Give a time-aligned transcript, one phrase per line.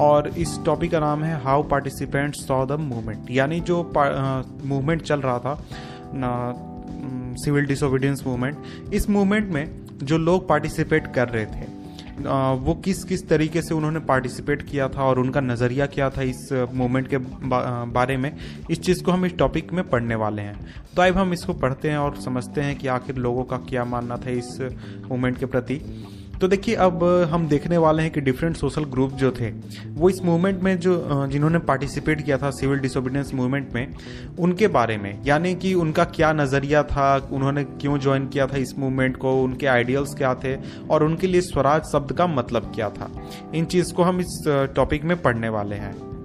[0.00, 3.82] और इस टॉपिक का नाम है how participant saw the movement यानी जो
[4.64, 5.54] मूवमेंट चल रहा था
[7.44, 9.64] सिविल डिसोबीडियंस मूवमेंट इस मूवमेंट में
[10.02, 11.74] जो लोग पार्टिसिपेट कर रहे थे
[12.64, 16.48] वो किस किस तरीके से उन्होंने पार्टिसिपेट किया था और उनका नज़रिया क्या था इस
[16.72, 17.18] मूवमेंट के
[17.90, 18.36] बारे में,
[18.70, 21.90] इस चीज़ को हम इस टॉपिक में पढ़ने वाले हैं। तो अब हम इसको पढ़ते
[21.90, 24.58] हैं और समझते हैं कि आखिर लोगों का क्या मानना था इस
[25.08, 25.80] मूवमेंट के प्रति।
[26.40, 29.50] तो देखिए, अब हम देखने वाले हैं कि डिफरेंट सोशल ग्रुप जो थे,
[29.88, 33.94] वो इस मूवमेंट में जो जिन्होंने पार्टिसिपेट किया था सिविल डिसोबिडेंस मूवमेंट में,
[34.38, 38.78] उनके बारे में, यानी कि उनका क्या नज़रिया था, उन्होंने क्यों ज्वाइन किया था इस
[38.78, 40.56] मूवमेंट को, उनके आइडियल्स क्या थे,
[40.90, 43.10] और उनके लिए स्वराज शब्द का मतलब क्या था,
[43.54, 44.42] इन चीज़ को हम इस
[44.76, 46.15] टॉपिक में पढ़ने वाले हैं।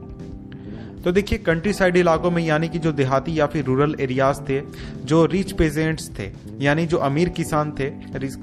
[1.03, 4.61] तो देखिए कंट्री साइड इलाकों में, यानी कि जो देहाती या फिर रूरल एरियाज़ थे,
[5.05, 6.29] जो रिच पेजेंट्स थे,
[6.61, 7.87] यानी जो अमीर किसान थे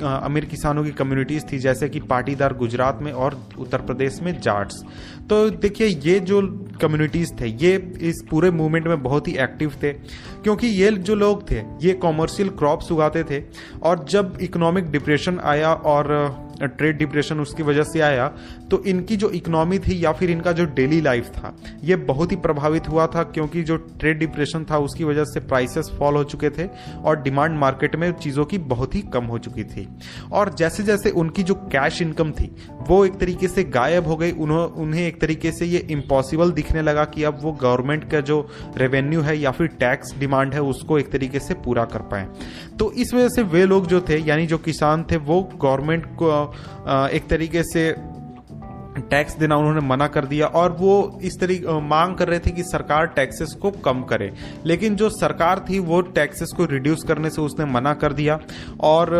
[0.00, 4.82] अमीर किसानों की कम्युनिटीज थी, जैसे कि पाटीदार गुजरात में और उत्तर प्रदेश में जाट्स।
[5.30, 6.40] तो देखिए, ये जो
[6.80, 11.50] कम्युनिटीज थे, ये इस पूरे मूवमेंट में बहुत ही एक्टिव थे, क्योंकि ये जो लोग
[11.50, 13.42] थे, ये कॉमर्शियल क्रॉप्स उगाते थे,
[13.82, 16.06] और जब इकोनॉमिक डिप्रेशन आया और
[16.60, 18.26] ट्रेड डिप्रेशन उसकी वजह से आया
[18.70, 22.36] तो इनकी जो इकोनॉमी थी या फिर इनका जो डेली लाइफ था, ये बहुत ही
[22.38, 26.50] प्रभावित हुआ था क्योंकि जो ट्रेड डिप्रेशन था उसकी वजह से प्राइसेस फॉल हो चुके
[26.50, 26.68] थे
[27.04, 29.86] और डिमांड मार्केट में चीज़ों की बहुत ही कम हो चुकी थी।
[30.32, 32.50] और जैसे जैसे उनकी जो कैश इनकम थी,
[32.88, 37.04] वो एक तरीके से गायब हो गई, उन्हें एक तरीके से ये इम्पॉसिबल दिखने लगा
[37.06, 38.40] कि अब वो गवर्नमेंट का जो
[38.76, 42.26] रेवेन्यू है या फिर टैक्स डिमांड है, उसको एक तरीके से पूरा कर पाए।
[42.78, 46.47] तो इस वजह से वे लोग जो थे, यानी जो किसान थे, वो गवर्नमेंट को
[47.10, 47.90] एक तरीके से
[49.00, 52.62] टैक्स देना उन्होंने मना कर दिया और वो इस तरीके मांग कर रहे थे कि
[52.62, 54.32] सरकार टैक्सेस को कम करे।
[54.66, 58.38] लेकिन जो सरकार थी, वो टैक्सेस को रिड्यूस करने से उसने मना कर दिया
[58.82, 59.12] और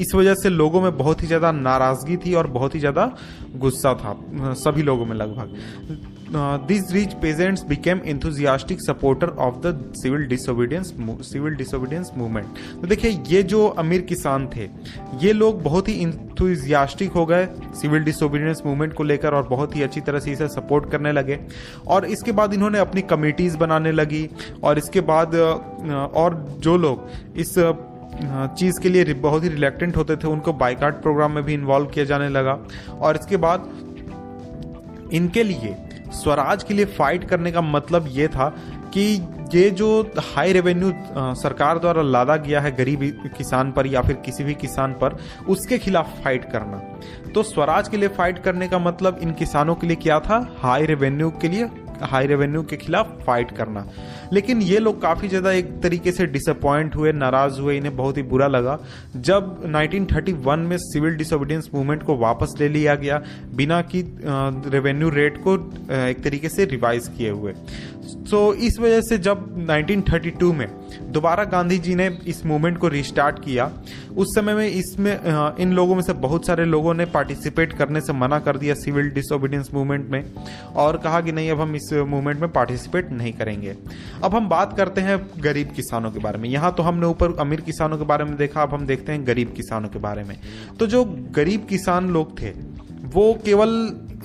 [0.00, 3.10] इस वजह से लोगों में बहुत ही ज़्यादा नाराज़गी थी और बहुत ही ज़्यादा
[3.56, 4.16] गुस्सा था
[4.56, 11.54] सभी लोगों में लगभग। This rich peasants became enthusiastic supporter of the civil disobedience civil
[11.54, 12.46] disobedience movement
[12.80, 14.68] तो देखिए, ये जो अमीर किसान थे,
[15.22, 17.46] ये लोग बहुत ही इंथुजियास्टिक हो गए
[17.80, 21.38] सिविल डिसोबीडियंस मूवमेंट को लेकर और बहुत ही अच्छी तरह से इसे सपोर्ट करने लगे।
[21.86, 24.28] और इसके बाद इन्होंने अपनी कमिटीज़ बनाने लगी
[24.64, 27.54] और इसके बाद और जो लोग इस
[28.58, 32.04] चीज़ के लिए बहुत ही रिलेक्टेंट होते थे, उनको बाइकाट प्रोग्राम में भी इन्वॉल्व किया
[32.04, 32.58] जाने लगा।
[32.90, 33.70] और इसके बाद
[35.12, 35.76] इनके लिए
[36.12, 38.48] स्वराज के लिए फाइट करने का मतलब ये था
[38.94, 39.02] कि
[39.54, 40.92] ये जो हाई रेवेन्यू
[41.34, 43.00] सरकार द्वारा लादा गया है गरीब
[43.36, 45.16] किसान पर या फिर किसी भी किसान पर,
[45.48, 46.76] उसके खिलाफ फाइट करना।
[47.32, 50.46] तो स्वराज के लिए फाइट करने का मतलब इन किसानों के लिए क्या था?
[50.58, 51.68] हाई रेवेन्यू के लिए
[52.02, 53.86] हाई रेवेन्यू के खिलाफ फाइट करना।
[54.32, 58.22] लेकिन ये लोग काफ़ी ज़्यादा एक तरीके से डिसअपॉइंट हुए नाराज़ हुए इन्हें बहुत ही
[58.22, 58.78] बुरा लगा।
[59.16, 63.22] जब 1931 में सिविल डिसोबीडियंस मूवमेंट को वापस ले लिया गया
[63.54, 64.04] बिना की
[64.70, 65.54] रेवेन्यू रेट को
[66.08, 70.66] एक तरीके से रिवाइज किए हुए। तो so, इस वजह से जब 1932 में
[71.12, 73.70] दोबारा गांधी जी ने इस मूवमेंट को रिस्टार्ट किया।
[74.16, 78.12] उस समय में इसमें इन लोगों में से बहुत सारे लोगों ने पार्टिसिपेट करने से
[78.12, 80.24] मना कर दिया सिविल डिसोबीडियंस मूवमेंट में
[80.74, 83.76] और कहा कि नहीं, अब हम इस मूवमेंट में पार्टिसिपेट नहीं करेंगे।
[84.24, 87.60] अब हम बात करते हैं गरीब किसानों के बारे में। यहाँ तो हमने ऊपर अमीर
[87.60, 90.36] किसानों के बारे में देखा, अब हम देखते हैं गरीब किसानों के बारे में।
[90.78, 92.50] तो जो गरीब किसान लोग थे,
[93.04, 93.70] वो केवल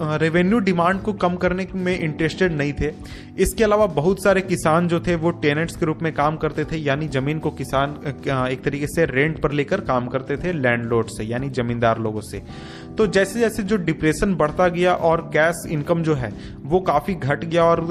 [0.01, 2.91] रेवेन्यू डिमांड को कम करने में इंटरेस्टेड नहीं थे।
[3.37, 6.77] इसके अलावा बहुत सारे किसान जो थे, वो टेनेंट्स के रूप में काम करते थे,
[6.77, 7.95] यानी ज़मीन को किसान
[8.51, 12.41] एक तरीके से रेंट पर लेकर काम करते थे लैंडलॉर्ड से, यानी जमींदार लोगों से।
[12.97, 16.31] तो जैसे जैसे जो डिप्रेशन बढ़ता गया और कैश इनकम जो है
[16.67, 17.81] वो काफ़ी घट गया और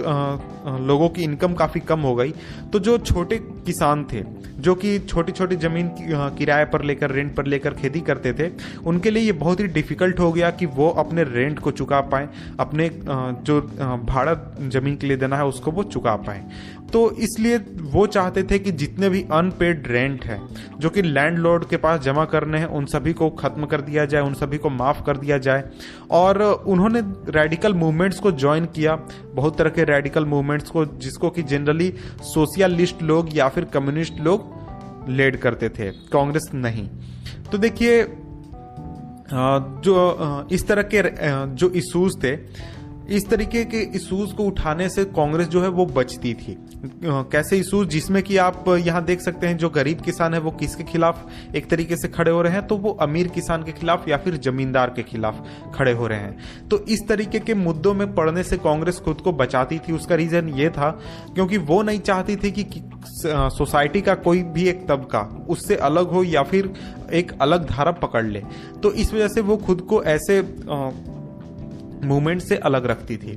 [0.82, 2.32] लोगों की इनकम काफ़ी कम हो गई।
[2.72, 4.22] तो जो छोटे किसान थे,
[4.58, 5.90] जो कि छोटी छोटी ज़मीन
[6.38, 8.50] किराए पर लेकर, रेंट पर लेकर खेती करते थे,
[8.82, 12.28] उनके लिए ये बहुत ही डिफ़िकल्ट हो गया कि वो अपने रेंट को चुका पाए,
[12.60, 13.60] अपने जो
[14.06, 14.34] भाड़ा
[14.70, 16.44] ज़मीन के लिए देना है उसको वो चुका पाए।
[16.92, 17.56] तो इसलिए
[17.92, 20.40] वो चाहते थे कि जितने भी अनपेड रेंट है,
[20.80, 24.22] जो कि लैंडलॉर्ड के पास जमा करने हैं, उन सभी को खत्म कर दिया जाए,
[24.22, 25.64] उन सभी को माफ़ कर दिया जाए।
[26.10, 27.00] और उन्होंने
[27.32, 28.96] रेडिकल मूवमेंट्स को ज्वाइन किया,
[29.34, 31.92] बहुत तरह के रेडिकल मूवमेंट्स को, जिसको कि जनरली
[32.24, 34.54] सोशलिस्ट लोग या फिर कम्युनिस्ट लोग
[35.08, 36.88] लेड करते थे, कांग्रेस नहीं।
[37.52, 38.02] तो देखिए
[39.82, 41.02] जो इस तरह के
[41.54, 42.34] जो इशूज थे,
[43.08, 47.88] इस तरीके के इशूज को उठाने से कांग्रेस जो है वो बचती थी। कैसे इशूज
[47.88, 51.68] जिसमें कि आप यहाँ देख सकते हैं जो गरीब किसान है, वो किसके खिलाफ एक
[51.70, 52.66] तरीके से खड़े हो रहे हैं?
[52.66, 55.42] तो वो अमीर किसान के खिलाफ या फिर जमींदार के खिलाफ
[55.74, 59.32] खड़े हो रहे हैं। तो इस तरीके के मुद्दों में पड़ने से कांग्रेस खुद को
[59.34, 60.90] बचाती थी। उसका रीजन ये था,
[61.34, 62.82] क्योंकि वो नहीं चाहती थी कि
[63.50, 66.72] सोसाइटी का कोई भी एक तबका उससे अलग हो या फिर
[67.12, 68.42] एक अलग धारा पकड़ ले।
[68.82, 70.40] तो इस वजह से वो खुद को ऐसे
[72.04, 73.34] मूवमेंट से अलग रखती थी।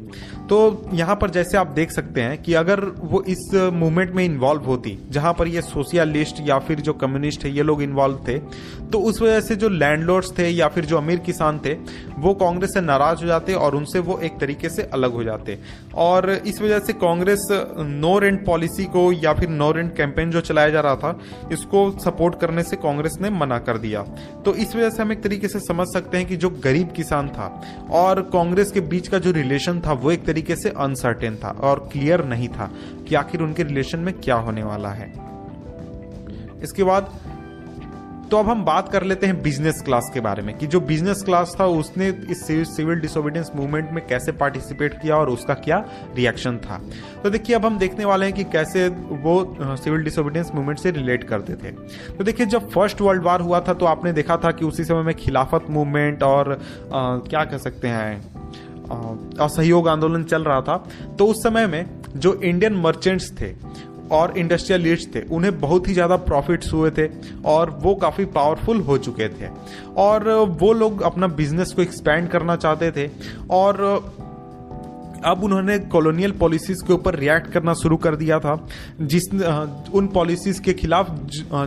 [0.50, 4.64] तो यहाँ पर जैसे आप देख सकते हैं कि अगर वो इस मूवमेंट में इन्वॉल्व
[4.64, 8.38] होती, जहाँ पर ये सोशलिस्ट या फिर जो कम्युनिस्ट है, ये लोग इन्वॉल्व थे
[8.92, 11.74] तो उस वजह से जो लैंडलॉर्ड्स थे या फिर जो अमीर किसान थे,
[12.18, 15.58] वो कांग्रेस से नाराज़ हो जाते और उनसे वो एक तरीके से अलग हो जाते।
[15.96, 17.48] और इस वजह से कांग्रेस
[17.80, 21.20] नो रेंट पॉलिसी को या फिर नो रेंट कैंपेन जो चलाया जा रहा था,
[21.52, 24.02] इसको सपोर्ट करने से कांग्रेस ने मना कर दिया।
[24.46, 27.30] तो इस वजह से हम एक तरीके से समझ सकते हैं कि जो गरीब किसान
[27.30, 27.48] था
[27.92, 31.90] और कांग्रेस के बीच का जो रिलेशन था वो एक तरीके से अनसर्टेन था और
[31.92, 32.72] क्लियर नहीं था
[33.08, 35.14] कि आखिर उनके रिलेशन में क्या होने वाला है।
[36.64, 37.20] इसके बाद
[38.32, 41.22] तो अब हम बात कर लेते हैं बिज़नेस क्लास के बारे में कि जो बिज़नेस
[41.22, 45.86] क्लास था उसने इस सिविल डिसोबिडियंस मूवमेंट में कैसे पार्टिसिपेट किया और उसका क्या
[46.16, 46.82] रिएक्शन था।
[47.24, 51.24] तो देखिए अब हम देखने वाले हैं कि कैसे वो सिविल डिसोबिडियंस मूवमेंट से रिलेट
[51.24, 51.72] करते थे।
[52.16, 55.04] तो देखिए जब फ़र्स्ट वर्ल्ड वार हुआ था तो आपने देखा था कि उसी समय
[55.04, 58.39] में खिलाफत मूवमेंट और आ, क्या कह सकते हैं
[58.90, 60.78] असहयोग आंदोलन चल रहा था।
[61.20, 63.54] तो उस समय में जो इंडियन मर्चेंट्स थे
[64.12, 67.08] और इंडस्ट्रियल लीड्स थे, उन्हें बहुत ही ज़्यादा प्रॉफिट्स हुए थे
[67.46, 69.50] और वो काफ़ी पावरफुल हो चुके थे।
[69.98, 73.10] और वो लोग अपना बिज़नेस को एक्सपैंड करना चाहते थे
[73.52, 73.78] और
[75.26, 78.56] अब उन्होंने कॉलोनियल पॉलिसीज़ के ऊपर रिएक्ट करना शुरू कर दिया था,
[79.02, 79.28] जिस
[79.94, 81.10] उन पॉलिसीज़ के खिलाफ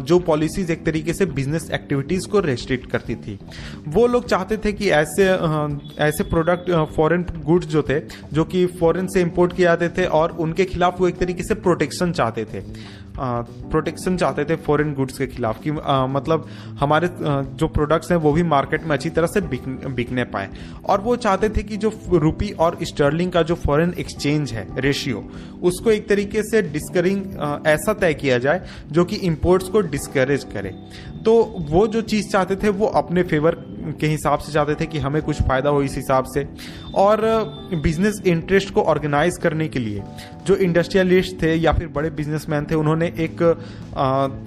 [0.03, 3.39] जो पॉलिसीज़ एक तरीके से बिज़नेस एक्टिविटीज़ को रेस्ट्रिक्ट करती थी।
[3.89, 5.29] वो लोग चाहते थे कि ऐसे
[6.03, 8.01] ऐसे प्रोडक्ट फॉरेन गुड्स जो थे,
[8.33, 11.55] जो कि फॉरेन से इंपोर्ट किए जाते थे और उनके खिलाफ वो एक तरीके से
[11.57, 12.61] प्रोटेक्शन चाहते थे।
[13.19, 16.47] प्रोटेक्शन चाहते थे फॉरेन गुड्स के खिलाफ कि आ, मतलब
[16.81, 20.49] हमारे जो प्रोडक्ट्स हैं वो भी मार्केट में अच्छी तरह से बिक, बिकने पाए।
[20.87, 25.25] और वो चाहते थे कि जो रुपी और स्टर्लिंग का जो फॉरेन एक्सचेंज है रेशियो
[25.63, 27.23] उसको एक तरीके से डिस्करिंग
[27.67, 30.75] ऐसा तय किया जाए जो कि इम्पोर्ट्स को डिस्करेज करे।
[31.25, 31.35] तो
[31.71, 33.57] वो जो चीज़ चाहते थे वो अपने फेवर
[34.01, 36.47] के हिसाब से चाहते थे कि हमें कुछ फ़ायदा हो इस हिसाब से।
[36.95, 37.21] और
[37.75, 40.03] बिज़नेस इंटरेस्ट को ऑर्गेनाइज करने के लिए
[40.47, 43.43] जो इंडस्ट्रियलिस्ट थे या फिर बड़े बिजनेसमैन थे, उन्होंने एक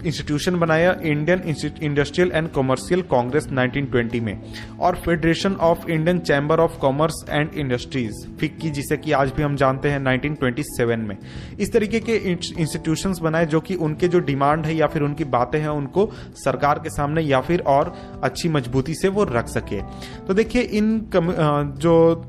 [0.06, 1.42] इंस्टीट्यूशन बनाया Indian
[1.82, 4.42] Industrial and Commercial Congress 1920 में।
[4.80, 9.56] और Federation of Indian Chamber of Commerce and Industries FICCI जिसे कि आज भी हम
[9.56, 11.18] जानते हैं 1927 में।
[11.60, 15.60] इस तरीके के इंस्टीट्यूशन बनाए जो कि उनके जो डिमांड है या फिर उनकी बातें
[15.60, 17.94] हैं, उनको सरकार के सामने या फिर और
[18.24, 19.82] अच्छी मजबूती से वो रख सके।
[20.28, 22.24] तो देखिए इन कम, जो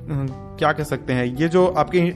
[0.59, 2.11] क्या कह सकते हैं ये जो आपके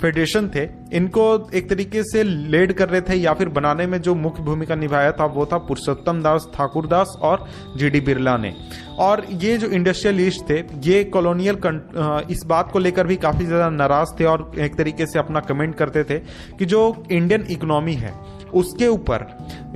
[0.00, 1.22] फेडरेशन थे इनको
[1.54, 5.12] एक तरीके से लेड कर रहे थे या फिर बनाने में जो मुख्य भूमिका निभाया
[5.12, 7.46] था वो था पुरुषोत्तम दास ठाकुर दास और
[7.76, 8.52] जी डी बिरला ने।
[8.98, 11.58] और ये जो इंडस्ट्रियलिस्ट थे ये कॉलोनियल
[12.30, 15.74] इस बात को लेकर भी काफ़ी ज़्यादा नाराज़ थे और एक तरीके से अपना कमेंट
[15.74, 16.18] करते थे
[16.58, 18.14] कि जो इंडियन इकोनॉमी है
[18.54, 19.26] उसके ऊपर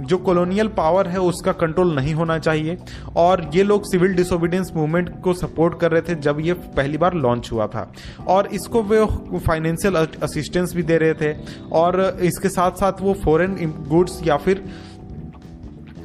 [0.00, 2.76] जो कॉलोनियल पावर है, उसका कंट्रोल नहीं होना चाहिए।
[3.16, 7.14] और ये लोग सिविल डिसोबिडियंस मूवमेंट को सपोर्ट कर रहे थे जब ये पहली बार
[7.14, 7.92] लॉन्च हुआ था।
[8.28, 9.04] और इसको वे
[9.38, 11.36] फाइनेंशियल असिस्टेंस भी दे रहे थे।
[11.72, 14.64] और इसके साथ साथ वो फॉरेन गुड्स या फिर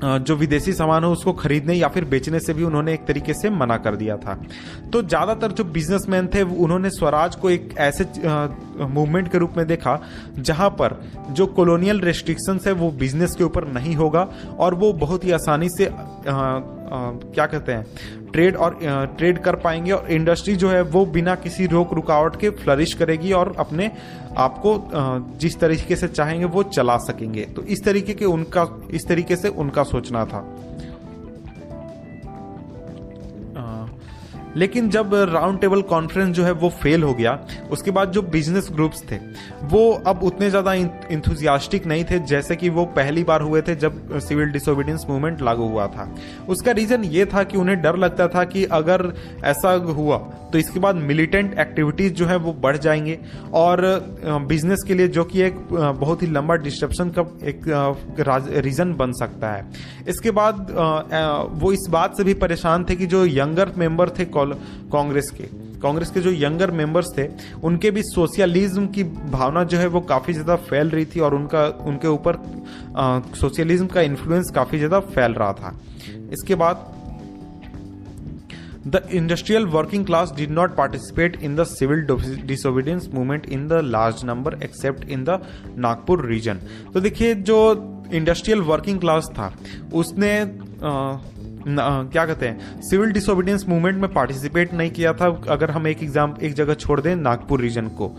[0.06, 3.50] जो विदेशी सामान हो उसको खरीदने या फिर बेचने से भी उन्होंने एक तरीके से
[3.50, 4.34] मना कर दिया था।
[4.94, 8.06] तो ज़्यादातर जो बिजनेसमैन थे, उन्होंने स्वराज को एक ऐसे
[8.86, 10.00] मूवमेंट के रूप में देखा,
[10.40, 11.00] जहाँ पर
[11.32, 14.28] जो कॉलोनियल रेस्ट्रिक्शन है, वो बिज़नेस के ऊपर नहीं होगा
[14.60, 15.86] और वो बहुत ही आसानी से
[17.34, 17.86] क्या कहते हैं
[18.32, 18.80] ट्रेड और
[19.18, 23.32] ट्रेड कर पाएँगे और इंडस्ट्री जो है वो बिना किसी रोक रुकावट के फ्लरिश करेगी
[23.32, 23.92] और अपने
[24.38, 24.78] आपको
[25.38, 29.48] जिस तरीके से चाहेंगे वो चला सकेंगे। तो इस तरीके के उनका, इस तरीके से
[29.48, 30.40] उनका सोचना था।
[34.56, 37.38] लेकिन जब राउंड टेबल कॉन्फ्रेंस जो है वो फेल हो गया,
[37.72, 39.18] उसके बाद जो बिज़नेस ग्रुप्स थे,
[39.64, 44.20] वो अब उतने ज़्यादा इंथुजियास्टिक नहीं थे जैसे कि वो पहली बार हुए थे जब
[44.20, 46.10] सिविल डिसोबिडियंस मूवमेंट लागू हुआ था।
[46.50, 49.12] उसका रीज़न ये था कि उन्हें डर लगता था कि अगर
[49.46, 50.18] ऐसा हुआ
[50.52, 53.18] तो इसके बाद मिलिटेंट एक्टिविटीज़ जो है वो बढ़ जाएँगे
[53.54, 53.82] और
[54.48, 57.62] बिज़नेस के लिए जो कि एक बहुत ही लंबा डिस्ट्रप्शन का एक
[58.66, 59.66] रीजन बन सकता है।
[60.08, 60.68] इसके बाद
[61.54, 65.44] वो इस बात से भी परेशान थे कि जो यंगर मेंबर थे ओवरऑल कांग्रेस के।
[65.82, 67.28] कांग्रेस के जो यंगर मेंबर्स थे,
[67.64, 71.68] उनके भी सोशलिज्म की भावना जो है वो काफ़ी ज़्यादा फैल रही थी और उनका,
[71.86, 72.38] उनके ऊपर
[73.36, 75.80] सोशलिज्म का इन्फ्लुएंस काफ़ी ज़्यादा फैल रहा था।
[76.34, 76.92] इसके बाद
[78.88, 82.02] the industrial working class did not participate in the civil
[82.48, 85.40] disobedience movement in the large number except in the
[85.78, 86.60] Nagpur region
[86.94, 89.52] तो देखिए, जो इंडस्ट्रियल वर्किंग क्लास था,
[89.94, 90.34] उसने
[91.68, 92.82] न, क्या कहते हैं?
[92.82, 97.00] सिविल डिसोबिडियंस मूवमेंट में पार्टिसिपेट नहीं किया था अगर हम एक एग्ज़ाम एक जगह छोड़
[97.02, 98.12] दें नागपुर रीजन को।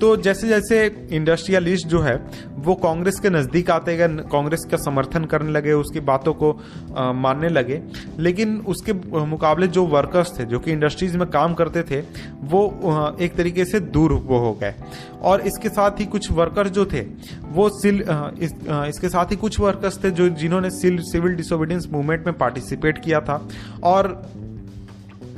[0.00, 2.14] तो जैसे जैसे इंडस्ट्रियलिस्ट जो है
[2.58, 6.52] वो कांग्रेस के नज़दीक आते गए कांग्रेस का समर्थन करने लगे उसकी बातों को
[6.96, 7.80] आ, मानने लगे।
[8.18, 8.92] लेकिन उसके
[9.26, 12.00] मुकाबले जो वर्कर्स थे जो कि इंडस्ट्रीज़ में काम करते थे
[12.44, 14.74] वो एक तरीके से दूर वो हो गए।
[15.22, 17.00] और इसके साथ ही कुछ वर्कर्स जो थे
[17.48, 18.00] वो सिल
[18.40, 23.20] इस, इसके साथ ही कुछ वर्कर्स थे जो जिन्होंने सिविल डिसोबिडियंस मूवमेंट में पार्टिसिपेट किया
[23.20, 23.46] था।
[23.84, 24.06] और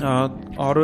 [0.01, 0.79] और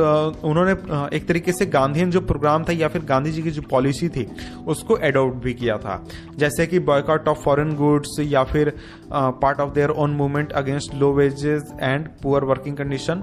[0.44, 0.72] उन्होंने
[1.16, 4.26] एक तरीके से गांधीन जो प्रोग्राम था या फिर गांधी जी की जो पॉलिसी थी,
[4.66, 6.02] उसको एडोप्ट भी किया था।
[6.38, 8.72] जैसे कि बॉयकॉट ऑफ़ फॉरेन गुड्स या फिर
[9.12, 13.22] part of their own movement against low wages and poor working condition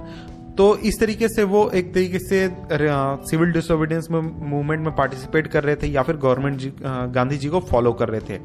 [0.57, 2.48] तो इस तरीके से वो एक तरीके से
[3.29, 7.60] सिविल डिसोबिडियंस मूवमेंट में पार्टिसिपेट कर रहे थे या फिर गवर्नमेंट जी गांधी जी को
[7.72, 8.39] फॉलो कर रहे थे।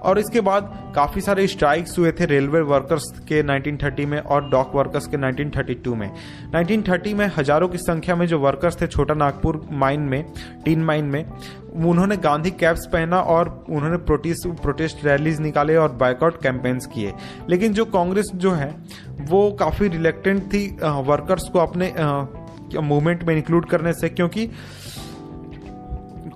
[0.00, 4.74] और इसके बाद काफ़ी सारे स्ट्राइक्स हुए थे रेलवे वर्कर्स के 1930 में और डॉक
[4.74, 6.10] वर्कर्स के 1932 में।
[6.54, 10.24] 1930 में हज़ारों की संख्या में जो वर्कर्स थे, छोटा नागपुर माइन में
[10.64, 11.24] टीन माइन में
[11.70, 17.12] उन्होंने गांधी कैप्स पहना और उन्होंने प्रोटेस्ट प्रोटेस्ट रैलीज निकाले और बाइकआउट कैंपेन्स किए।
[17.48, 18.74] लेकिन जो कांग्रेस जो है,
[19.20, 21.92] वो काफ़ी रिलेक्टेंट थी वर्कर्स को अपने
[22.80, 24.46] मूवमेंट में इंक्लूड करने से, क्योंकि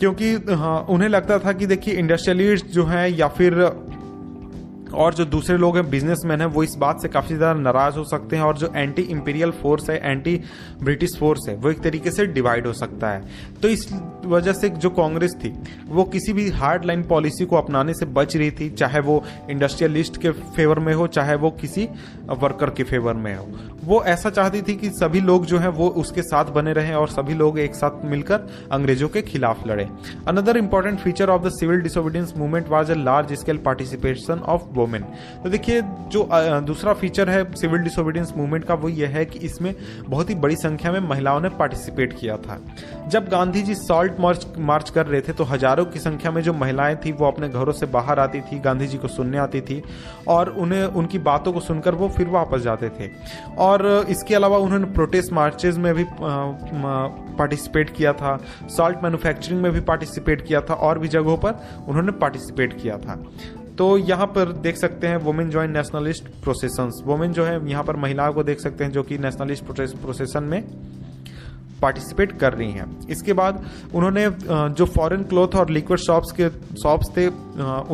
[0.00, 3.54] क्योंकि हाँ उन्हें लगता था कि देखिए इंडस्ट्रियलिस्ट जो है या फिर
[4.94, 8.04] और जो दूसरे लोग हैं बिजनेसमैन हैं, वो इस बात से काफ़ी ज़्यादा नाराज़ हो
[8.04, 10.40] सकते हैं और जो एंटी इंपीरियल फोर्स है एंटी
[10.82, 13.22] ब्रिटिश फोर्स है, वो एक तरीके से डिवाइड हो सकता है।
[13.62, 13.88] तो इस
[14.26, 15.52] वजह से जो कांग्रेस थी,
[15.88, 20.20] वो किसी भी हार्ड लाइन पॉलिसी को अपनाने से बच रही थी, चाहे वो इंडस्ट्रियलिस्ट
[20.22, 21.88] के फेवर में हो, चाहे वो किसी
[22.34, 23.48] वर्कर के फेवर में हो।
[23.84, 27.08] वो ऐसा चाहती थी कि सभी लोग जो है वो उसके साथ बने रहे और
[27.08, 29.88] सभी लोग एक साथ मिलकर अंग्रेज़ों के खिलाफ लड़े।
[30.28, 35.02] Another important feature of the civil disobedience movement was a large scale participation of women
[35.44, 36.28] तो देखिए, जो
[36.62, 39.74] दूसरा फीचर है सिविल डिसोबिडियंस मूवमेंट का वो ये है कि इसमें
[40.08, 42.60] बहुत ही बड़ी संख्या में महिलाओं ने पार्टिसिपेट किया था।
[43.04, 46.52] जब गांधी जी सॉल्ट मार्च मार्च कर रहे थे तो हज़ारों की संख्या में जो
[46.52, 49.82] महिलाएँ थी, वो अपने घरों से बाहर आती थी गांधी जी को सुनने आती थी,
[50.28, 53.10] और उन्हें, उनकी बातों को सुनकर वो फिर वापस जाते थे।
[53.58, 58.36] और इसके अलावा उन्होंने प्रोटेस्ट मार्चेज में भी पार्टिसिपेट किया था
[58.70, 63.22] सॉल्ट मैन्युफैक्चरिंग में भी पार्टिसिपेट किया था, और भी जगहों पर उन्होंने पार्टिसिपेट किया था।
[63.78, 67.96] तो यहाँ पर देख सकते हैं women join nationalist procession women जो है, यहाँ पर
[67.96, 70.62] महिलाओं को देख सकते हैं, जो कि नेशनलिस्ट प्रोसेशन में
[71.84, 73.64] पार्टिसिपेट कर रही हैं। इसके बाद
[73.94, 74.28] उन्होंने
[74.70, 77.26] जो फॉरेन क्लोथ और लिक्विड शॉप्स के, शॉप्स थे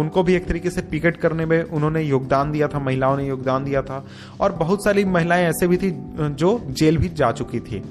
[0.00, 3.64] उनको भी एक तरीके से पिकेट करने में उन्होंने योगदान दिया था, महिलाओं ने योगदान
[3.64, 4.04] दिया था।
[4.40, 5.90] और बहुत सारी महिलाएँ ऐसे भी थी
[6.34, 7.82] जो जेल भी जा चुकी थी।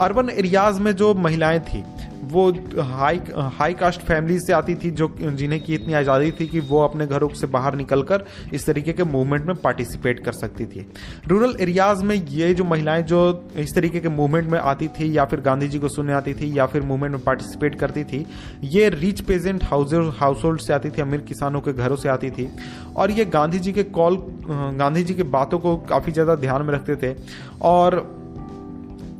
[0.00, 1.84] अर्बन एरियाज़ में जो महिलाएँ थी,
[2.24, 2.50] वो
[2.82, 3.20] हाई
[3.54, 7.06] हाई कास्ट फैमिली से आती थी, जो जिन्हें की इतनी आज़ादी थी कि वो अपने
[7.06, 8.24] घरों से बाहर निकलकर
[8.54, 10.86] इस तरीके के मूवमेंट में पार्टिसिपेट कर सकती थी।
[11.28, 13.20] रूरल एरियाज़ में ये जो महिलाएँ जो
[13.56, 16.58] इस तरीके के मूवमेंट में आती थी, या फिर गांधी जी को सुनने आती थी,
[16.58, 18.24] या फिर मूवमेंट में पार्टिसिपेट करती थी,
[18.64, 22.30] ये rich peasant house household से आती थी, अमीर किसानों के घरों से आती
[22.30, 22.50] थी।
[22.96, 26.74] और ये गांधी जी के कॉल गांधी जी की बातों को काफ़ी ज़्यादा ध्यान में
[26.74, 27.16] रखते थे।
[27.62, 28.23] और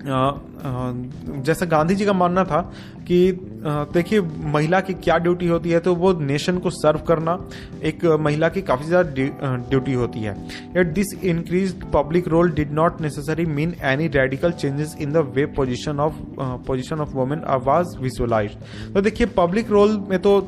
[0.06, 2.60] जैसे गांधी जी का मानना था
[3.06, 3.16] कि
[3.94, 7.38] देखिए, महिला की क्या ड्यूटी होती है तो वो नेशन को सर्व करना
[7.84, 10.36] एक महिला की काफ़ी ज़्यादा ड्यूटी होती है।
[10.78, 15.46] At this increase public role did not necessary mean any radical changes in the way
[15.56, 16.14] position of
[16.66, 18.56] position of women आवाज़ विजुअलाइज
[18.94, 20.40] तो देखिए पब्लिक रोल में तो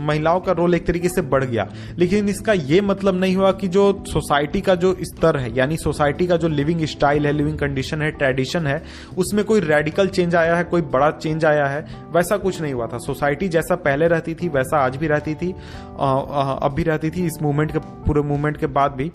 [0.00, 1.68] महिलाओं का रोल एक तरीके से बढ़ गया।
[1.98, 6.26] लेकिन इसका ये मतलब नहीं हुआ कि जो सोसाइटी का जो स्तर है, यानी सोसाइटी
[6.26, 8.82] का जो लिविंग स्टाइल है लिविंग कंडीशन है ट्रेडिशन है,
[9.18, 12.86] उसमें कोई रेडिकल चेंज आया है, कोई बड़ा चेंज आया है, वैसा कुछ नहीं हुआ
[12.86, 15.54] था। सोसाइटी जैसा पहले रहती थी, वैसा आज भी रहती थी
[16.00, 19.10] अब भी रहती थी, इस मूवमेंट के, पूरे मूवमेंट के बाद भी।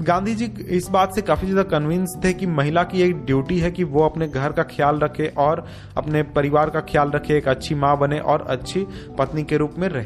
[0.00, 3.70] गांधी जी इस बात से काफ़ी ज़्यादा कन्विंस थे कि महिला की एक ड्यूटी है
[3.70, 5.64] कि वो अपने घर का ख्याल रखे और
[5.96, 8.86] अपने परिवार का ख्याल रखे, एक अच्छी माँ बने और अच्छी
[9.18, 10.05] पत्नी के रूप में रहे।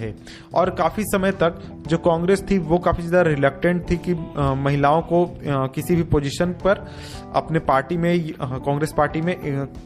[0.55, 4.15] और काफ़ी समय तक जो कांग्रेस थी, वो काफ़ी ज़्यादा रिलेक्टेंट थी कि
[4.61, 5.25] महिलाओं को
[5.75, 6.85] किसी भी पोजीशन पर
[7.35, 9.37] अपने पार्टी में कांग्रेस पार्टी में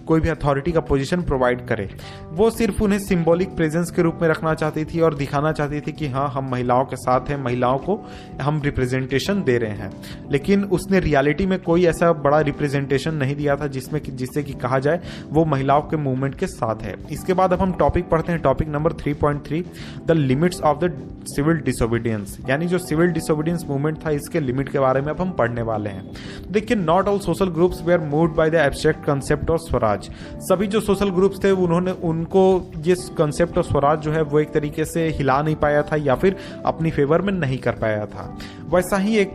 [0.06, 1.88] कोई भी अथॉरिटी का पोजीशन प्रोवाइड करे।
[2.32, 5.92] वो सिर्फ़ उन्हें सिंबॉलिक प्रेजेंस के रूप में रखना चाहती थी और दिखाना चाहती थी
[5.92, 8.00] कि हाँ हम महिलाओं के साथ हैं, महिलाओं को
[8.42, 9.90] हम रिप्रेजेंटेशन दे रहे हैं।
[10.30, 14.52] लेकिन उसने रियलिटी में कोई ऐसा बड़ा रिप्रेजेंटेशन नहीं दिया था जिसमें कि, जिससे कि
[14.54, 18.32] कहा जाए, वो महिलाओं के मूवमेंट के साथ है। इसके बाद अब हम टॉपिक पढ़ते
[18.32, 19.64] हैं। Topic number 3.3
[20.06, 20.92] the limits of the
[21.26, 25.30] civil disobedience यानी जो सिविल डिसोबिडियंस मूवमेंट था, इसके लिमिट के बारे में अब हम
[25.30, 29.60] पढ़ने वाले हैं। देखिए not all social groups were moved by the abstract concept of
[29.60, 30.10] swaraj
[30.42, 34.52] सभी जो सोशल ग्रुप्स थे, उन्होंने, उनको ये कंसेप्ट ऑफ़ स्वराज जो है, वो एक
[34.52, 38.26] तरीके से हिला नहीं पाया था या फिर अपनी फेवर में नहीं कर पाया था।
[38.74, 39.34] वैसा ही एक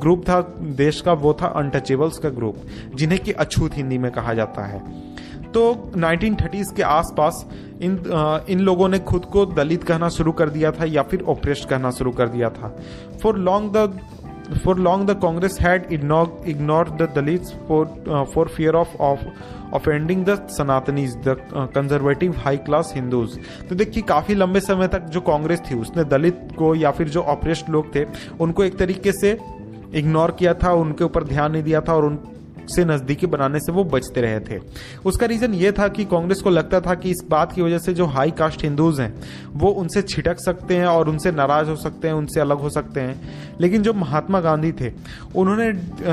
[0.00, 0.40] ग्रुप था,
[0.76, 2.62] देश का, वो था अनटचेबल्स का ग्रुप
[2.94, 4.82] जिन्हें की अछूत हिंदी में कहा जाता है।
[5.54, 5.62] तो
[5.96, 7.44] 1930s के आसपास
[7.82, 7.98] इन
[8.48, 11.90] इन लोगों ने खुद को दलित कहना शुरू कर दिया था या फिर ओप्रेस्ड कहना
[11.90, 12.74] शुरू कर दिया था
[13.22, 14.00] for long the
[15.20, 19.20] Congress had ignored, ignored the Dalits for, uh, for fear of, of
[19.72, 23.38] offending the Sanatanis, the uh, conservative high class Hindus.
[23.68, 27.22] तो देखिए काफ़ी लंबे समय तक जो कांग्रेस थी उसने दलित को या फिर जो
[27.22, 28.04] ऑपरेस्ट लोग थे
[28.40, 29.36] उनको एक तरीके से
[29.98, 32.18] इग्नोर किया था उनके ऊपर ध्यान नहीं दिया था और उन
[32.70, 34.58] से नजदीकी बनाने से वो बचते रहे थे।
[35.04, 37.94] उसका रीजन ये था कि कांग्रेस को लगता था कि इस बात की वजह से
[37.94, 39.12] जो हाई कास्ट हिंदूज हैं,
[39.52, 43.00] वो उनसे छिटक सकते हैं और उनसे नाराज़ हो सकते हैं, उनसे अलग हो सकते
[43.00, 43.20] हैं।
[43.60, 44.92] लेकिन जो महात्मा गांधी थे,
[45.36, 45.68] उन्होंने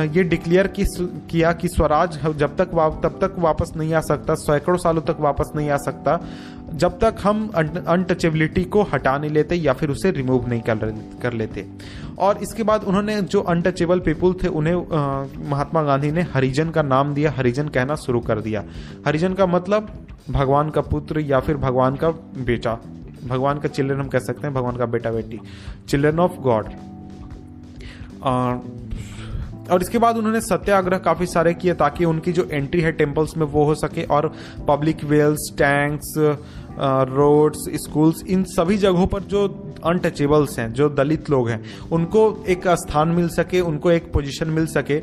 [0.09, 2.69] ये डिक्लेयर किया कि स्वराज जब तक
[3.03, 6.19] तब तक वापस नहीं आ सकता, सैकड़ों सालों तक वापस नहीं आ सकता।
[6.73, 11.33] जब तक हम अनटचेबिलिटी को हटा नहीं लेते या फिर उसे रिमूव नहीं कर कर
[11.33, 11.65] लेते।
[12.19, 14.75] और इसके बाद उन्होंने जो अनटचेबल पीपुल थे, उन्हें
[15.49, 18.63] महात्मा गांधी ने हरिजन का नाम दिया, हरिजन कहना शुरू कर दिया।
[19.07, 19.89] हरिजन का मतलब
[20.29, 22.09] भगवान का पुत्र या फिर भगवान का
[22.45, 22.77] बेटा।
[23.25, 25.39] भगवान का चिल्ड्रन हम कह सकते हैं, भगवान का बेटा बेटी
[25.89, 26.65] चिल्ड्रन ऑफ़ गॉड
[29.71, 33.45] और इसके बाद उन्होंने सत्याग्रह काफ़ी सारे किए ताकि उनकी जो एंट्री है टेम्पल्स में
[33.45, 34.31] वो हो सके और
[34.67, 36.13] public wells tanks
[36.79, 39.45] roads schools इन सभी जगहों पर जो
[39.85, 44.65] अनटचेबल्स हैं, जो दलित लोग हैं, उनको एक स्थान मिल सके, उनको एक पोजीशन मिल
[44.67, 45.01] सके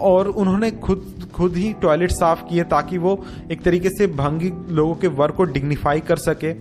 [0.00, 4.94] और उन्होंने खुद खुद ही टॉयलेट साफ़ किए ताकि वो एक तरीके से भंगी लोगों
[4.94, 6.52] के वर्क को डिग्निफाई कर सके।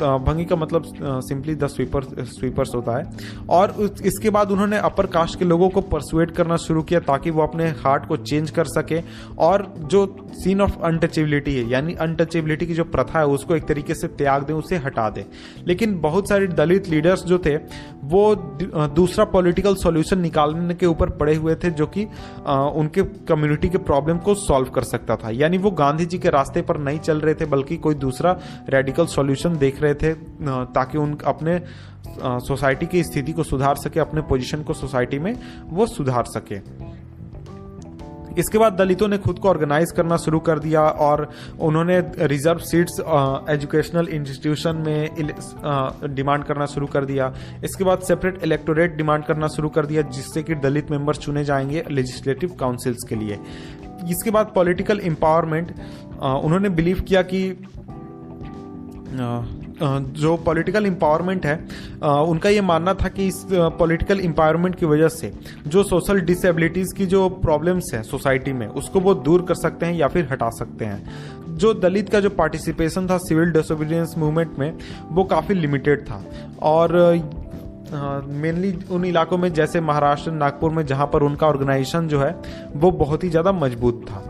[0.00, 0.82] भंगी का मतलब
[1.22, 3.04] सिंपली द स्वीपर स्वीपर्स होता है।
[3.50, 7.42] और इसके बाद उन्होंने अपर कास्ट के लोगों को परसुएट करना शुरू किया ताकि वो
[7.42, 9.00] अपने हार्ट को चेंज कर सके।
[9.38, 13.94] और जो सीन ऑफ़ अनटचेबिलिटी है, यानी अनटचेबिलिटी की जो प्रथा है, उसको एक तरीके
[13.94, 15.24] से त्याग दें, उसे हटा दें।
[15.66, 17.56] लेकिन बहुत सारे दलित लीडर्स जो थे,
[18.04, 18.34] वो
[18.96, 24.18] दूसरा पॉलिटिकल सॉल्यूशन निकालने के ऊपर पड़े हुए थे जो कि उनके कम्युनिटी के प्रॉब्लम
[24.18, 27.34] को सॉल्व कर सकता था। यानी वो गांधी जी के रास्ते पर नहीं चल रहे
[27.34, 28.36] थे, बल्कि कोई दूसरा
[28.68, 30.12] रेडिकल सॉल्यूशन देख रहे थे
[30.74, 31.60] ताकि उन, अपने
[32.18, 35.34] सोसाइटी की स्थिति को सुधार सके, अपने पोजीशन को सोसाइटी में
[35.64, 36.60] वो सुधार सके।
[38.32, 41.28] इसके बाद दलितों ने खुद को ऑर्गेनाइज करना शुरू कर दिया और
[41.60, 43.00] उन्होंने रिज़र्व सीट्स
[43.50, 47.32] एजुकेशनल इंस्टीट्यूशन में डिमांड करना शुरू कर दिया।
[47.64, 51.84] इसके बाद सेपरेट इलेक्टोरेट डिमांड करना शुरू कर दिया, जिससे कि दलित मेंबर्स चुने जाएँगे
[51.90, 53.38] लेजिस्लेटिव काउंसिल्स के लिए।
[54.10, 55.74] इसके बाद पॉलिटिकल एम्पावरमेंट
[56.22, 57.48] उन्होंने बिलीव किया कि
[59.82, 61.54] जो पॉलिटिकल एम्पावरमेंट है
[62.02, 65.32] उनका ये मानना था कि इस पॉलिटिकल एम्पावरमेंट की वजह से
[65.66, 69.94] जो सोशल डिसेबिलिटीज़ की जो प्रॉब्लम्स हैं सोसाइटी में, उसको वो दूर कर सकते हैं
[69.94, 74.72] या फिर हटा सकते हैं। जो दलित का जो पार्टिसिपेशन था सिविल डिसोबीडियंस मूवमेंट में,
[75.10, 76.24] वो काफ़ी लिमिटेड था।
[76.62, 76.92] और
[78.24, 82.34] मेनली उन इलाकों में, जैसे महाराष्ट्र, नागपुर में, जहाँ पर उनका ऑर्गेनाइजेशन जो है,
[82.76, 84.22] वो बहुत ही ज़्यादा मज़बूत था।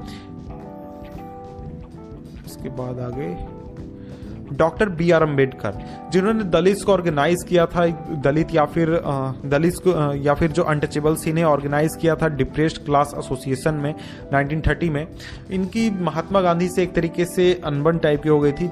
[2.46, 3.30] इसके बाद आगे।
[4.52, 5.78] डॉक्टर बी आर अंबेडकर
[6.12, 7.86] जिन्होंने दलित को ऑर्गेनाइज किया था
[8.22, 8.90] दलित या फिर
[9.46, 14.90] दलित को या फिर जो अनटचेबल्स इन्हें ऑर्गेनाइज किया था डिप्रेस्ड क्लास एसोसिएशन में 1930
[14.90, 15.06] में,
[15.50, 18.70] इनकी महात्मा गांधी से एक तरीके से अनबन टाइप की हो गई थी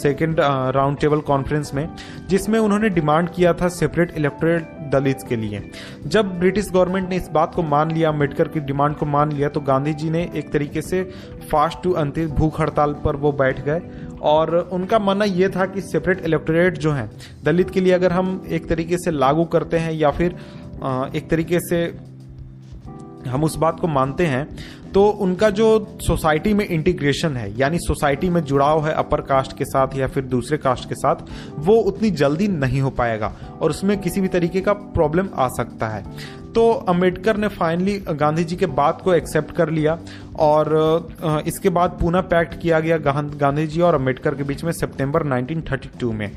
[0.00, 1.88] सेकेंड राउंड टेबल कॉन्फ्रेंस में,
[2.28, 5.62] जिसमें उन्होंने डिमांड किया था सेपरेट इलेक्टोरेट दलित के लिए।
[6.06, 9.48] जब ब्रिटिश गवर्नमेंट ने इस बात को मान लिया अंबेडकर की डिमांड को मान लिया
[9.48, 11.02] तो गांधी जी ने एक तरीके से
[11.50, 13.80] फास्ट टू अंतिम भूख हड़ताल पर वो बैठ गए।
[14.22, 17.10] और उनका मानना यह था कि सेपरेट इलेक्टोरेट जो है,
[17.44, 20.36] दलित के लिए अगर हम एक तरीके से लागू करते हैं या फिर
[21.16, 21.84] एक तरीके से
[23.28, 24.46] हम उस बात को मानते हैं
[24.92, 25.66] तो उनका जो
[26.02, 30.24] सोसाइटी में इंटीग्रेशन है, यानी सोसाइटी में जुड़ाव है अपर कास्ट के साथ या फिर
[30.24, 31.16] दूसरे कास्ट के साथ,
[31.58, 35.88] वो उतनी जल्दी नहीं हो पाएगा और उसमें किसी भी तरीके का प्रॉब्लम आ सकता
[35.88, 36.04] है।
[36.54, 39.98] तो अंबेडकर ने फाइनली गांधी जी के बात को एक्सेप्ट कर लिया
[40.38, 45.22] और इसके बाद पुनः पैक्ट किया गया गांधी जी और अंबेडकर के बीच में सितंबर
[45.24, 46.30] 1932 में।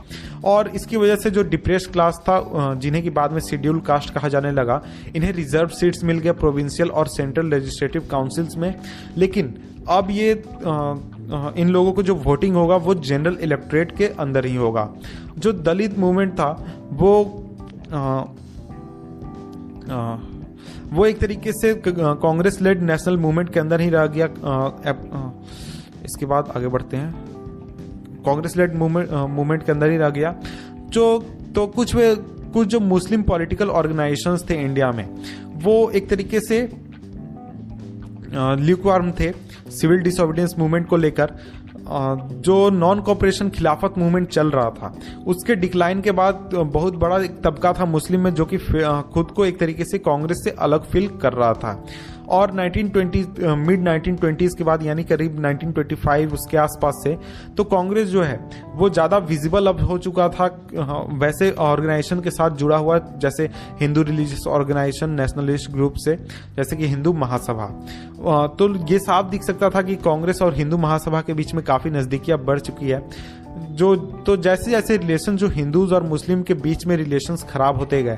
[0.46, 2.40] और इसकी वजह से जो डिप्रेस क्लास था
[2.76, 4.82] जिन्हें की बाद में शेड्यूल कास्ट कहा जाने लगा,
[5.16, 8.74] इन्हें रिज़र्व सीट्स मिल गया प्रोविंशियल और सेंट्रल लेजिस्लेटिव काउंसिल्स में।
[9.18, 9.54] लेकिन
[9.90, 10.32] अब ये
[11.58, 14.90] इन लोगों को जो वोटिंग होगा, वो जनरल इलेक्ट्रेट के अंदर ही होगा।
[15.38, 16.50] जो दलित मूवमेंट था,
[16.92, 17.42] वो
[19.88, 24.26] वो एक तरीके से कांग्रेस लेड नेशनल मूवमेंट के अंदर ही रह गया
[26.06, 27.14] इसके बाद आगे बढ़ते हैं।
[28.26, 30.36] कांग्रेस लेड मूवमेंट के अंदर ही रह गया।
[30.90, 31.18] जो
[31.56, 35.08] तो कुछ वे, कुछ जो मुस्लिम पॉलिटिकल ऑर्गेनाइजेशंस थे इंडिया में,
[35.56, 36.62] वो एक तरीके से
[38.34, 39.32] ल्यूकवार्म थे
[39.72, 41.32] सिविल डिसोबिडियंस मूवमेंट को लेकर।
[41.88, 44.94] जो नॉन कॉपरेशन खिलाफत मूवमेंट चल रहा था,
[45.28, 48.58] उसके डिक्लाइन के बाद बहुत बड़ा एक तबका था मुस्लिम में जो कि
[49.14, 51.74] खुद को एक तरीके से कांग्रेस से अलग फील कर रहा था।
[52.30, 57.18] और 1920 मिड नाइनटीन के बाद, यानी करीब 1925 उसके आसपास से
[57.58, 58.40] तो कांग्रेस जो है,
[58.76, 60.46] वो ज़्यादा विजिबल अब हो चुका था
[61.16, 63.50] वैसे ऑर्गेनाइजेशन के साथ जुड़ा हुआ, जैसे
[63.82, 66.16] Hindu religious organisation nationalist group से,
[66.58, 67.68] जैसे कि हिंदू महासभा।
[68.50, 71.92] तो ये साफ़ दिख सकता था कि कांग्रेस और हिंदू महासभा के बीच में काफ़ी
[71.92, 73.02] नज़दीकियाँ बढ़ चुकी है।
[73.72, 78.02] जो तो जैसे जैसे रिलेशन जो हिंदूज और मुस्लिम के बीच में रिलेशंस खराब होते
[78.04, 78.18] गए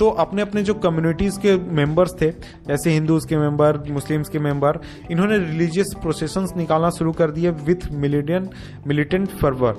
[0.00, 2.30] तो अपने अपने जो कम्युनिटीज़ के मेंबर्स थे,
[2.68, 4.78] जैसे हिंदूज के मेंबर मुस्लिम्स के मेंबर
[5.10, 8.48] इन्होंने रिलीजियस प्रोसेशंस निकालना शुरू कर दिए विथ मिलिटियन
[8.86, 9.76] मिलिटेंट फर्वर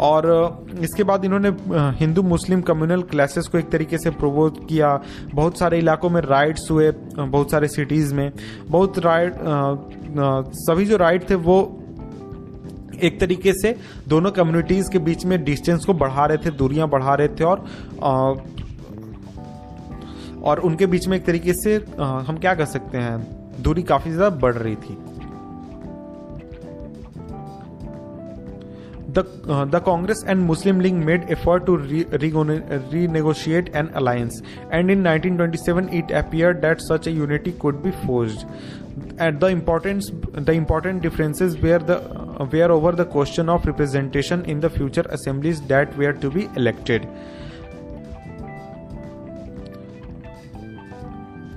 [0.00, 1.50] और इसके बाद इन्होंने
[1.98, 4.98] हिंदू मुस्लिम कम्युनल क्लासेस को एक तरीके से प्रोवोक किया।
[5.34, 8.30] बहुत सारे इलाकों में राइड्स हुए बहुत सारे सिटीज़ में।
[8.68, 9.32] बहुत राइड
[10.58, 11.58] सभी जो राइड थे वो
[13.02, 13.74] एक तरीके से
[14.08, 17.64] दोनों कम्युनिटीज के बीच में डिस्टेंस को बढ़ा रहे थे दूरियाँ बढ़ा रहे थे और
[18.02, 18.34] आ,
[20.42, 23.18] और उनके बीच में एक तरीके से आ, हम क्या कर सकते हैं?
[23.62, 24.96] दूरी काफ़ी ज़्यादा बढ़ रही थी।
[29.18, 36.12] The Congress and Muslim League made effort to renegotiate an alliance and in 1927 it
[36.12, 38.44] appear that such a unity could be forge
[39.22, 44.60] at the importance the important differences were the were over the question of representation in
[44.60, 47.08] the future assemblies that were to be elected.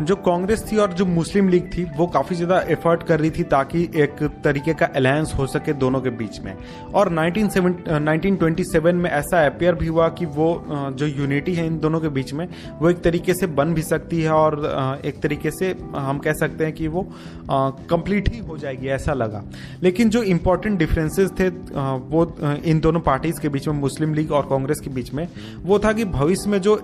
[0.02, 3.44] जो कांग्रेस थी और जो मुस्लिम league थी, वो काफ़ी ज़्यादा effort कर रही थी
[3.46, 6.54] ताकि एक तरीके का अलायंस हो सके दोनों के बीच में।
[6.94, 12.10] और 1927 में ऐसा अपेयर भी हुआ कि वो जो यूनिटी है इन दोनों के
[12.10, 12.48] बीच में,
[12.82, 16.64] वो एक तरीके से बन भी सकती है और एक तरीके से हम कह सकते
[16.64, 17.08] हैं कि वो
[17.52, 19.44] कंप्लीट ही हो जाएगी, ऐसा लगा।
[19.84, 22.26] लेकिन जो इंपॉर्टेंट डिफरेंसेस थे वो
[22.66, 25.28] इन दोनों पार्टीज़ के बीच में, मुस्लिम लीग और कांग्रेस के बीच में,
[25.64, 26.76] वो था कि भविष्य में जो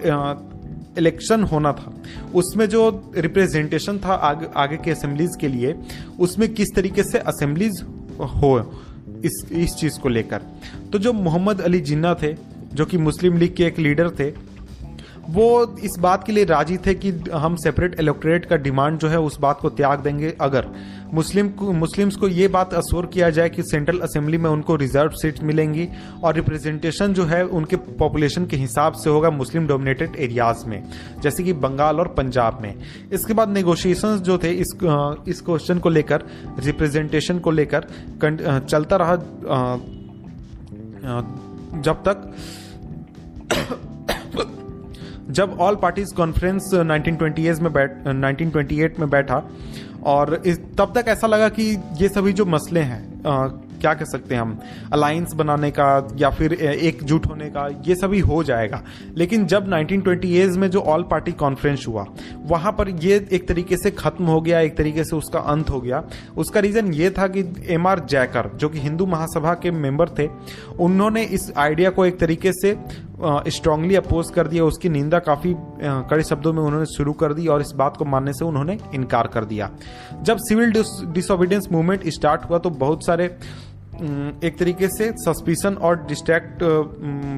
[0.97, 1.93] इलेक्शन होना था
[2.35, 5.75] उसमें जो रिप्रेजेंटेशन था आगे, आगे के असेंबलीज के लिए
[6.19, 7.81] उसमें किस तरीके से असेंबलीज
[8.21, 8.57] हो
[9.25, 10.41] इस इस चीज़ को लेकर।
[10.91, 12.33] तो जो मोहम्मद अली जिन्ना थे
[12.73, 14.29] जो कि मुस्लिम लीग के एक लीडर थे
[15.29, 19.19] वो इस बात के लिए राज़ी थे कि हम सेपरेट इलेक्ट्रेट का डिमांड जो है
[19.19, 20.67] उस बात को त्याग देंगे अगर।
[21.13, 25.41] मुस्लिम मुस्लिम्स को ये बात असूर किया जाए कि सेंट्रल असेंबली में उनको रिज़र्व सीट
[25.43, 25.87] मिलेंगी
[26.23, 30.83] और रिप्रेजेंटेशन जो है उनके पॉपुलेशन के हिसाब से होगा मुस्लिम डोमिनेटेड एरियाज़ में,
[31.23, 32.73] जैसे कि बंगाल और पंजाब में।
[33.13, 34.73] इसके बाद नेगोशिएशन जो थे, इस
[35.27, 36.23] इस क्वेश्चन को लेकर
[36.59, 37.87] रिप्रेजेंटेशन को लेकर
[38.59, 39.15] चलता रहा
[41.81, 42.31] जब तक
[45.31, 49.41] जब ऑल पार्टीज़ कॉन्फ्रेंस 1928 में बैठ 1928 में बैठा
[50.05, 51.63] और इस, तब तक ऐसा लगा कि
[52.01, 53.47] ये सभी जो मसले हैं आ,
[53.81, 54.59] क्या कह सकते हैं हम?
[54.93, 58.81] अलायंस बनाने का या फिर एकजुट होने का ये सभी हो जाएगा।
[59.17, 62.05] लेकिन जब 1928 में जो ऑल पार्टी कॉन्फ्रेंस हुआ
[62.45, 65.81] वहाँ पर ये एक तरीके से खत्म हो गया एक तरीके से उसका अंत हो
[65.81, 66.03] गया।
[66.37, 70.29] उसका रीजन ये था कि एम आर जयकर जो कि हिंदू महासभा के मेंबर थे
[70.79, 72.77] उन्होंने इस आइडिया को एक तरीके से
[73.17, 75.53] स्ट्रांगली अपोज कर दिया, उसकी निंदा काफ़ी
[76.09, 79.27] कड़े शब्दों में उन्होंने शुरू कर दी और इस बात को मानने से उन्होंने इनकार
[79.27, 79.69] कर दिया।
[80.21, 83.27] जब सिविल डिसोबीडियंस मूवमेंट स्टार्ट हुआ तो बहुत सारे
[84.43, 86.63] एक तरीके से सस्पिशन और डिस्ट्रैक्ट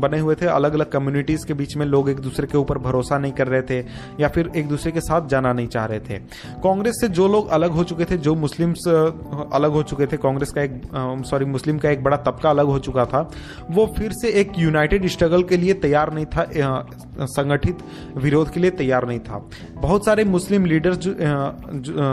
[0.01, 3.17] बने हुए थे। अलग अलग कम्युनिटीज के बीच में लोग एक दूसरे के ऊपर भरोसा
[3.17, 3.79] नहीं कर रहे थे
[4.19, 6.17] या फिर एक दूसरे के साथ जाना नहीं चाह रहे थे।
[6.63, 10.51] कांग्रेस से जो लोग अलग हो चुके थे जो मुस्लिम्स अलग हो चुके थे कांग्रेस
[10.51, 10.81] का एक
[11.25, 13.21] सॉरी मुस्लिम का एक बड़ा तबका अलग हो चुका था
[13.71, 16.45] वो फिर से एक यूनाइटेड स्ट्रगल के लिए तैयार नहीं था
[17.27, 17.77] संगठित
[18.17, 19.37] विरोध के लिए तैयार नहीं था।
[19.75, 21.13] बहुत सारे मुस्लिम लीडर्स जो,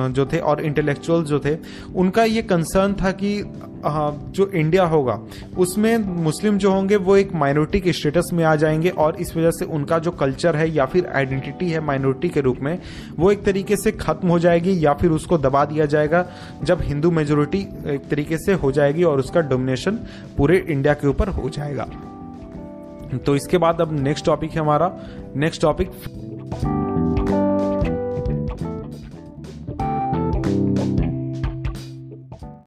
[0.09, 1.57] जो थे और इंटेलेक्चुअल जो थे
[1.95, 3.39] उनका ये कंसर्न था कि
[3.85, 5.18] जो इंडिया होगा,
[5.59, 9.51] उसमें मुस्लिम जो होंगे, वो एक माइनॉरिटी के स्टेटस में आ जाएँगे और इस वजह
[9.51, 12.79] से उनका जो कल्चर है या फिर आइडेंटिटी है माइनॉरिटी के रूप में,
[13.18, 16.25] वो एक तरीके से खत्म हो जाएगी या फिर उसको दबा दिया जाएगा,
[16.62, 19.99] जब हिंदू मेजोरिटी एक तरीके से हो जाएगी और उसका डोमिनेशन
[20.37, 21.87] पूरे इंडिया के ऊपर हो जाएगा।
[23.27, 24.90] तो इसके बाद अब नेक्स्ट टॉपिक है हमारा।
[25.37, 25.90] Next topic